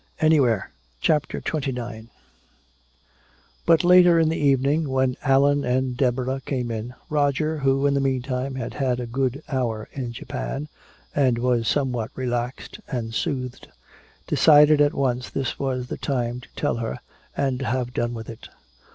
[0.19, 0.71] Anywhere!
[0.99, 2.07] CHAPTER XXIX
[3.67, 7.99] But later in the evening, when Allan and Deborah came in, Roger, who in the
[8.01, 10.69] meantime had had a good hour in Japan
[11.15, 13.67] and was somewhat relaxed and soothed,
[14.25, 16.97] decided at once this was the time to tell her
[17.37, 18.49] and have done with it.